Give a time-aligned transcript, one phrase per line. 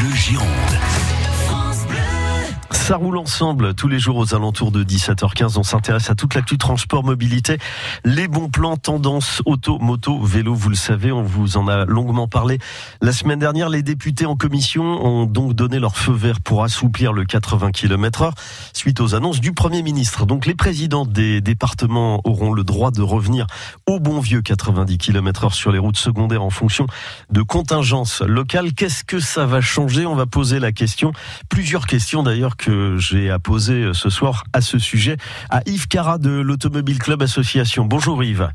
[0.00, 0.79] Bleu Gironde.
[2.90, 5.60] Ça roule ensemble tous les jours aux alentours de 17h15.
[5.60, 7.56] On s'intéresse à toute l'actu transport, mobilité,
[8.04, 10.56] les bons plans, tendances, auto, moto, vélo.
[10.56, 12.58] Vous le savez, on vous en a longuement parlé.
[13.00, 17.12] La semaine dernière, les députés en commission ont donc donné leur feu vert pour assouplir
[17.12, 18.34] le 80 km heure
[18.72, 20.26] suite aux annonces du Premier ministre.
[20.26, 23.46] Donc les présidents des départements auront le droit de revenir
[23.86, 26.88] au bon vieux 90 km heure sur les routes secondaires en fonction
[27.30, 28.72] de contingences locales.
[28.72, 30.06] Qu'est-ce que ça va changer?
[30.06, 31.12] On va poser la question.
[31.48, 35.16] Plusieurs questions d'ailleurs que j'ai à poser euh, ce soir à ce sujet
[35.48, 37.84] à Yves Cara de l'Automobile Club Association.
[37.84, 38.50] Bonjour Yves.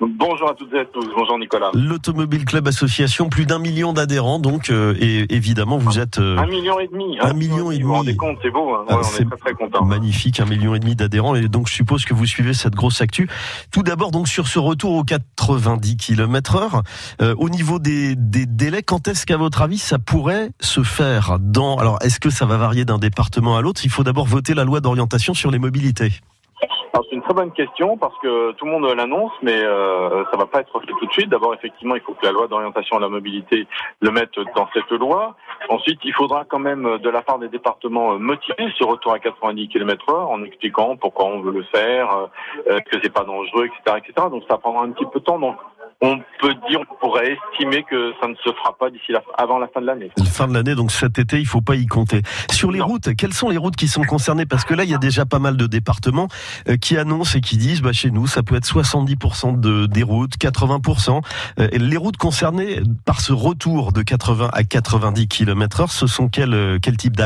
[0.00, 1.06] Bonjour à toutes et à tous.
[1.16, 1.70] Bonjour Nicolas.
[1.74, 6.46] L'Automobile Club Association, plus d'un million d'adhérents, donc euh, et évidemment vous êtes euh, un
[6.46, 7.18] million et demi.
[7.18, 7.30] Hein.
[7.30, 7.82] Un million et demi.
[7.82, 8.74] Vous vous rendez compte, c'est beau.
[8.74, 8.84] Hein.
[8.88, 9.84] Ah, on est très très content.
[9.84, 13.00] Magnifique, un million et demi d'adhérents et donc je suppose que vous suivez cette grosse
[13.00, 13.28] actu.
[13.70, 16.82] Tout d'abord donc sur ce retour aux 90 km/h,
[17.22, 21.38] euh, au niveau des, des délais, quand est-ce qu'à votre avis ça pourrait se faire
[21.40, 23.82] dans Alors est-ce que ça va varier d'un département à l'autre?
[23.84, 26.12] Il faut d'abord voter la loi d'orientation sur les mobilités
[26.60, 30.46] c'est une très bonne question parce que tout le monde l'annonce, mais euh, ça va
[30.46, 31.28] pas être fait tout de suite.
[31.28, 33.66] D'abord, effectivement, il faut que la loi d'orientation à la mobilité
[34.00, 35.36] le mette dans cette loi.
[35.68, 39.68] Ensuite, il faudra quand même de la part des départements motiver ce retour à 90
[39.68, 42.28] km/h en expliquant pourquoi on veut le faire,
[42.68, 44.28] euh, que c'est pas dangereux, etc., etc.
[44.30, 45.38] Donc ça prendra un petit peu de temps.
[45.38, 45.56] Donc
[46.02, 49.58] on peut dire, on pourrait estimer que ça ne se fera pas d'ici la, avant
[49.58, 50.10] la fin de l'année.
[50.16, 52.22] La fin de l'année, donc cet été, il faut pas y compter.
[52.50, 54.46] Sur les routes, quelles sont les routes qui sont concernées?
[54.46, 56.28] Parce que là, il y a déjà pas mal de départements
[56.68, 60.02] euh, qui annoncent et qui disent, bah, chez nous, ça peut être 70% de, des
[60.02, 61.22] routes, 80%.
[61.58, 66.28] Euh, les routes concernées par ce retour de 80 à 90 km heure, ce sont
[66.28, 67.16] quel, euh, quel type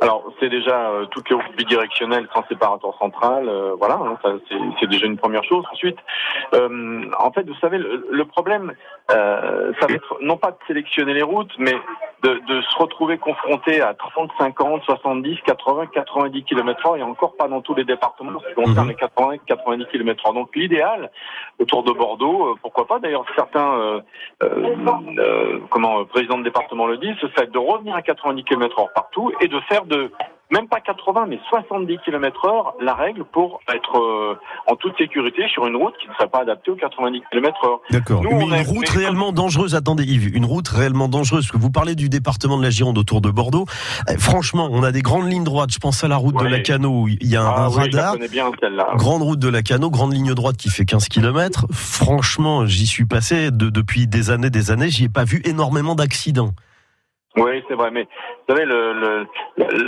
[0.00, 3.48] d'axe c'est déjà euh, toutes les routes bidirectionnelles sans séparateur central.
[3.48, 4.18] Euh, voilà, hein,
[4.80, 5.64] c'est déjà une première chose.
[5.72, 5.98] Ensuite,
[6.54, 8.72] euh, en fait, vous savez, le, problème,
[9.08, 11.74] ça va être non pas de sélectionner les routes, mais
[12.22, 17.36] de, de, se retrouver confronté à 30, 50, 70, 80, 90 km h et encore
[17.36, 18.92] pas dans tous les départements ce qui concerne mhm.
[18.92, 21.10] les 80, 90 km h Donc l'idéal,
[21.58, 24.02] autour de Bordeaux, pourquoi pas, d'ailleurs certains
[25.70, 29.32] comment présidents de département le disent, ce serait de revenir à 90 km h partout
[29.40, 30.10] et de faire de
[30.54, 35.42] même pas 80, mais 70 km heure, la règle pour être euh, en toute sécurité
[35.52, 37.80] sur une route qui ne serait pas adaptée aux 90 km heure.
[37.90, 38.22] D'accord.
[38.22, 42.08] Mais une route réellement dangereuse, attendez Yves, une route réellement dangereuse, que vous parlez du
[42.08, 43.64] département de la Gironde autour de Bordeaux.
[44.08, 46.60] Eh, franchement, on a des grandes lignes droites, je pense à la route de la
[46.60, 48.16] Cano, il y a un, ah, radar.
[48.30, 48.50] bien,
[48.96, 51.66] grande route de la Cano, grande ligne droite qui fait 15 km.
[51.72, 55.94] Franchement, j'y suis passé de, depuis des années, des années, j'y ai pas vu énormément
[55.94, 56.52] d'accidents.
[57.36, 59.26] Oui, c'est vrai, mais vous savez, le, le,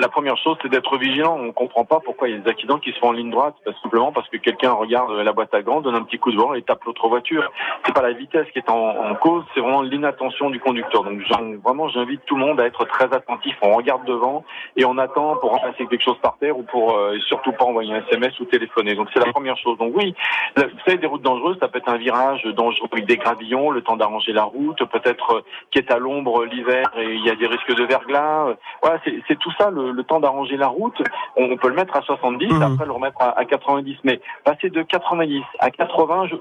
[0.01, 1.39] la première chose, c'est d'être vigilant.
[1.39, 3.55] On comprend pas pourquoi il y a des accidents qui se font en ligne droite,
[3.83, 6.55] simplement parce que quelqu'un regarde la boîte à gants, donne un petit coup de vent
[6.55, 7.49] et tape l'autre voiture.
[7.85, 11.05] C'est pas la vitesse qui est en, en cause, c'est vraiment l'inattention du conducteur.
[11.05, 11.21] Donc
[11.63, 13.57] vraiment, j'invite tout le monde à être très attentif.
[13.63, 14.45] On regarde devant
[14.77, 17.95] et on attend pour remplacer quelque chose par terre ou pour euh, surtout pas envoyer
[17.95, 18.97] un SMS ou téléphoner.
[18.97, 19.79] Donc c'est la première chose.
[19.79, 20.17] Donc oui,
[20.57, 23.83] vous savez, des routes dangereuses, ça peut être un virage dangereux avec des gravillons, le
[23.83, 25.41] temps d'arranger la route, peut-être euh,
[25.71, 28.55] qui est à l'ombre l'hiver et il y a des risques de verglas.
[28.83, 31.01] Voilà, c'est tout ça, le, temps d'arranger la route.
[31.37, 32.63] On, peut le mettre à 70, mmh.
[32.63, 33.99] après le remettre à, 90.
[34.05, 36.37] Mais passer de 90 à 80, je,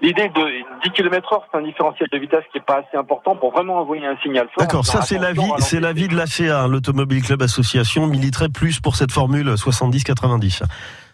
[0.00, 3.34] L'idée de 10 km heure, c'est un différentiel de vitesse qui est pas assez important
[3.34, 4.64] pour vraiment envoyer un signal fort.
[4.64, 9.10] D'accord, ça c'est l'avis, c'est l'avis de l'ACA, l'Automobile Club Association militerait plus pour cette
[9.10, 10.62] formule 70-90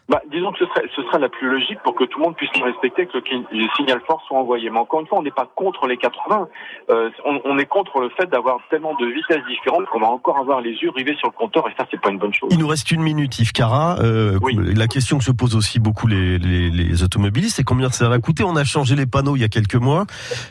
[0.08, 2.36] bah, disons que ce serait, ce serait la plus logique pour que tout le monde
[2.36, 4.70] puisse respecter que le signal fort soit envoyé.
[4.70, 6.48] Mais encore une fois, on n'est pas contre les 80.
[6.88, 10.38] Euh, on, on, est contre le fait d'avoir tellement de vitesses différentes qu'on va encore
[10.38, 12.48] avoir les yeux rivés sur le compteur et ça, c'est pas une bonne chose.
[12.50, 13.98] Il nous reste une minute, Yves Cara.
[14.00, 14.56] Euh, oui.
[14.74, 18.18] La question que se posent aussi beaucoup les, les, les, automobilistes, c'est combien ça va
[18.18, 18.44] coûter?
[18.44, 20.06] On a changé les panneaux il y a quelques mois.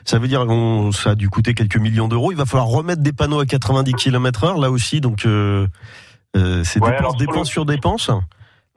[0.06, 2.31] Ça veut dire que ça a dû coûter quelques millions d'euros.
[2.31, 5.01] Il va falloir remettre des panneaux à 90 km heure, là aussi.
[5.01, 5.66] Donc, euh,
[6.35, 8.12] euh c'est dépense, dépense sur dépense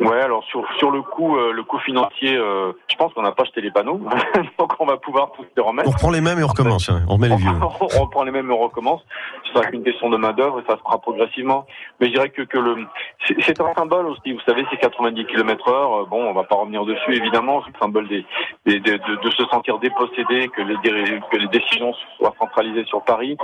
[0.01, 3.33] Ouais, alors sur sur le coût euh, le coût financier, euh, je pense qu'on n'a
[3.33, 4.01] pas acheté les panneaux,
[4.59, 5.89] donc on va pouvoir tous les remettre.
[5.89, 6.89] On reprend les mêmes et on recommence.
[6.89, 7.03] Hein.
[7.07, 7.51] On remet les vieux.
[7.61, 9.03] on reprend les mêmes et on recommence.
[9.45, 11.67] Ce sera qu'une question de main d'œuvre et ça se fera progressivement.
[12.01, 12.87] Mais je dirais que que le
[13.27, 14.33] c'est un symbole aussi.
[14.33, 16.07] Vous savez, c'est 90 km heure.
[16.07, 17.63] Bon, on va pas revenir dessus évidemment.
[17.67, 18.25] C'est le symbole des,
[18.65, 20.77] des de, de, se sentir dépossédé, que les
[21.31, 23.37] que les décisions soient centralisées sur Paris.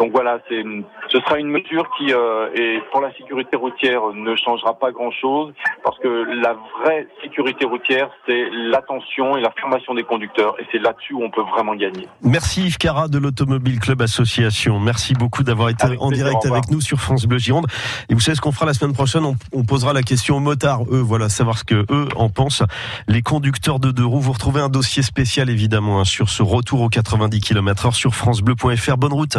[0.00, 0.64] Donc voilà, c'est
[1.08, 5.12] ce sera une mesure qui euh, et pour la sécurité routière ne changera pas grand
[5.12, 5.52] chose
[5.84, 6.08] parce que
[6.42, 10.54] la vraie sécurité routière, c'est l'attention et la formation des conducteurs.
[10.60, 12.08] Et c'est là-dessus où on peut vraiment gagner.
[12.22, 14.78] Merci Yves Cara de l'Automobile Club Association.
[14.78, 17.66] Merci beaucoup d'avoir été en direct avec nous sur France Bleu Gironde.
[18.08, 19.24] Et vous savez ce qu'on fera la semaine prochaine?
[19.52, 22.64] On, posera la question aux motards, eux, voilà, savoir ce que eux en pensent.
[23.06, 26.80] Les conducteurs de deux roues, vous retrouvez un dossier spécial évidemment hein, sur ce retour
[26.80, 28.96] aux 90 km/h sur francebleu.fr.
[28.96, 29.36] Bonne route.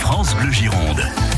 [0.00, 1.37] France France Bleu Gironde.